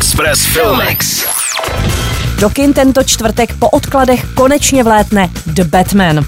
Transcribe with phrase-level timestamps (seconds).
[0.00, 1.24] Express Filmex.
[2.38, 6.24] Do kin tento čtvrtek po odkladech konečně vlétne The Batman.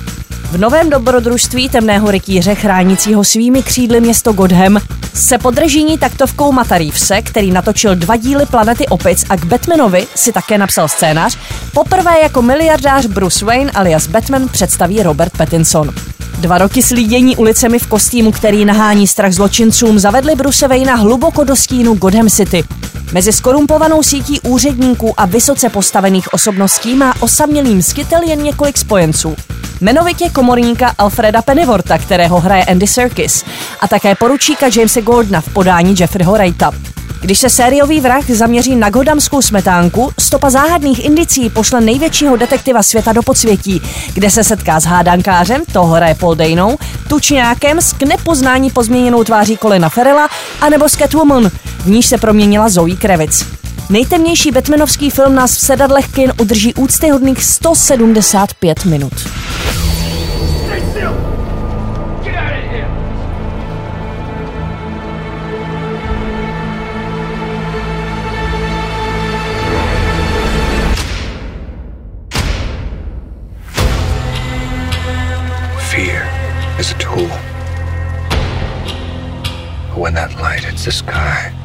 [0.51, 4.79] V novém dobrodružství temného rytíře chránícího svými křídly město Godham
[5.15, 10.33] se podržíní taktovkou Mata Reevese, který natočil dva díly Planety opic a k Batmanovi si
[10.33, 11.39] také napsal scénář,
[11.75, 15.91] poprvé jako miliardář Bruce Wayne alias Batman představí Robert Pattinson.
[16.39, 21.57] Dva roky slídění ulicemi v kostýmu, který nahání strach zločincům, zavedli Bruce Wayna hluboko do
[21.57, 22.65] stínu Godham City.
[23.13, 29.37] Mezi skorumpovanou sítí úředníků a vysoce postavených osobností má osamělý skytel jen několik spojenců.
[29.81, 33.45] Jmenovitě komorníka Alfreda Pennyworta, kterého hraje Andy Serkis,
[33.81, 36.71] a také poručíka Jamesa Gordona v podání Jeffreyho Wrighta.
[37.21, 43.13] Když se sériový vrah zaměří na godamskou smetánku, stopa záhadných indicí pošle největšího detektiva světa
[43.13, 43.83] do podsvětí,
[44.15, 46.77] kde se setká s hádankářem, toho hraje Paul Dano,
[47.09, 50.29] tučňákem s k nepoznání pozměněnou tváří Colina Ferrella,
[50.61, 51.51] anebo s Catwoman,
[51.83, 53.47] v níž se proměnila Zoe Kravitz.
[53.91, 59.13] Nejtemnější Batmanovský film nás v sedadlech kin udrží úctyhodných 175 minut.
[75.91, 76.25] Fear
[76.79, 77.29] is a tool.
[80.03, 81.62] When that light hits the sky,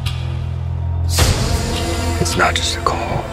[2.38, 3.23] it's not just a call.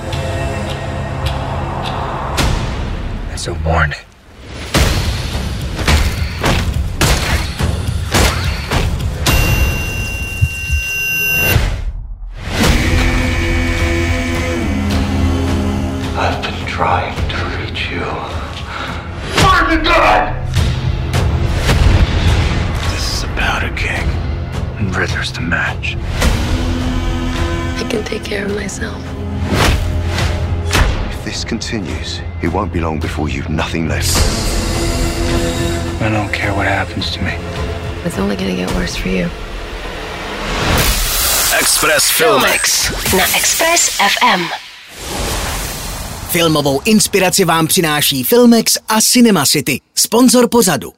[3.35, 3.99] It's a warning.
[16.17, 18.05] I've been trying to reach you.
[19.43, 20.35] Find the gun!
[22.91, 24.09] This is about a king.
[24.79, 25.99] And Ritter's the match.
[28.05, 29.01] I can take care of myself.
[31.11, 34.15] If this continues, it won't be long before you've nothing left.
[36.03, 37.33] I don't care what happens to me.
[38.05, 39.31] It's only gonna get worse for you.
[41.59, 42.91] Express Filmex.
[43.17, 44.51] Na Express FM.
[46.31, 50.93] Filmovou inspiraci vám přináší Filmex a Cinema City, sponzor pozadu.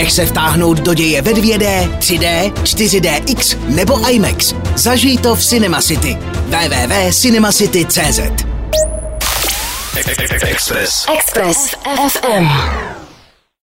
[0.00, 4.54] Nech se vtáhnout do děje ve 2D, 3D, 4DX nebo IMAX.
[4.76, 6.18] Zažij to v Cinema City.
[6.46, 8.20] www.cinemacity.cz
[10.42, 11.06] Express.
[11.18, 11.74] Express
[12.08, 12.48] FM.